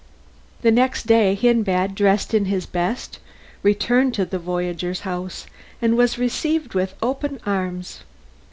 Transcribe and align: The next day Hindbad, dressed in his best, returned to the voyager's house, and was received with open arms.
The 0.63 0.71
next 0.71 1.05
day 1.05 1.35
Hindbad, 1.35 1.93
dressed 1.93 2.33
in 2.33 2.45
his 2.45 2.65
best, 2.65 3.19
returned 3.61 4.15
to 4.15 4.25
the 4.25 4.39
voyager's 4.39 5.01
house, 5.01 5.45
and 5.79 5.95
was 5.95 6.17
received 6.17 6.73
with 6.73 6.95
open 7.03 7.39
arms. 7.45 7.99